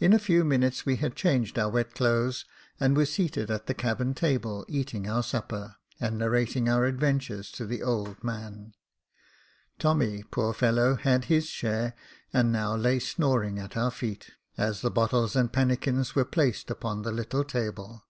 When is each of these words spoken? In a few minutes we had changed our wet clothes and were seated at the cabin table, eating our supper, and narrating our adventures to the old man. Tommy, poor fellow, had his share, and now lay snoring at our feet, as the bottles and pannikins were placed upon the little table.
In 0.00 0.12
a 0.12 0.18
few 0.18 0.44
minutes 0.44 0.84
we 0.84 0.96
had 0.96 1.14
changed 1.14 1.56
our 1.56 1.70
wet 1.70 1.94
clothes 1.94 2.46
and 2.80 2.96
were 2.96 3.06
seated 3.06 3.48
at 3.48 3.66
the 3.68 3.74
cabin 3.74 4.12
table, 4.12 4.66
eating 4.68 5.08
our 5.08 5.22
supper, 5.22 5.76
and 6.00 6.18
narrating 6.18 6.68
our 6.68 6.84
adventures 6.84 7.52
to 7.52 7.64
the 7.64 7.80
old 7.80 8.24
man. 8.24 8.74
Tommy, 9.78 10.24
poor 10.32 10.52
fellow, 10.52 10.96
had 10.96 11.26
his 11.26 11.46
share, 11.46 11.94
and 12.32 12.50
now 12.50 12.74
lay 12.74 12.98
snoring 12.98 13.60
at 13.60 13.76
our 13.76 13.92
feet, 13.92 14.30
as 14.58 14.80
the 14.80 14.90
bottles 14.90 15.36
and 15.36 15.52
pannikins 15.52 16.16
were 16.16 16.24
placed 16.24 16.68
upon 16.68 17.02
the 17.02 17.12
little 17.12 17.44
table. 17.44 18.04